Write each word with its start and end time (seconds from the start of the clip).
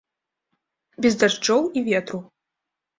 Без 1.07 1.19
дажджоў 1.21 1.71
і 1.77 1.87
ветру. 1.95 2.27